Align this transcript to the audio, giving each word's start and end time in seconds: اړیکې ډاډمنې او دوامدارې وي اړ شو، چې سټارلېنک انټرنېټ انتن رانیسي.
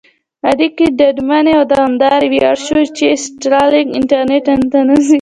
اړیکې 0.51 0.85
ډاډمنې 0.99 1.53
او 1.59 1.63
دوامدارې 1.73 2.27
وي 2.31 2.41
اړ 2.51 2.57
شو، 2.65 2.79
چې 2.97 3.05
سټارلېنک 3.23 3.89
انټرنېټ 3.99 4.45
انتن 4.55 4.85
رانیسي. 4.89 5.09